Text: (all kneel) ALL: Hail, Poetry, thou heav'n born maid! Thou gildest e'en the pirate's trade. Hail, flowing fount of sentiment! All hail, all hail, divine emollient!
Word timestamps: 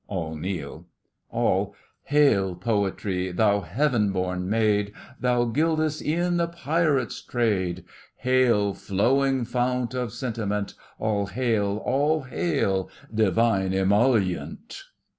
(all 0.07 0.33
kneel) 0.35 0.87
ALL: 1.29 1.75
Hail, 2.05 2.55
Poetry, 2.55 3.31
thou 3.31 3.59
heav'n 3.61 4.11
born 4.11 4.49
maid! 4.49 4.91
Thou 5.19 5.45
gildest 5.45 6.01
e'en 6.03 6.37
the 6.37 6.47
pirate's 6.47 7.21
trade. 7.21 7.83
Hail, 8.15 8.73
flowing 8.73 9.45
fount 9.45 9.93
of 9.93 10.11
sentiment! 10.11 10.73
All 10.97 11.27
hail, 11.27 11.83
all 11.85 12.21
hail, 12.23 12.89
divine 13.13 13.73
emollient! 13.73 14.81